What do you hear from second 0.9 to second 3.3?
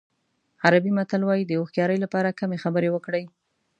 متل وایي د هوښیارۍ لپاره کمې خبرې وکړئ.